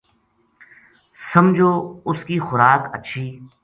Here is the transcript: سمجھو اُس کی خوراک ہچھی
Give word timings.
سمجھو 1.29 1.71
اُس 2.09 2.19
کی 2.27 2.37
خوراک 2.45 2.81
ہچھی 2.93 3.25